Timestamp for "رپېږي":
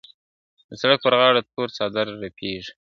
2.23-2.71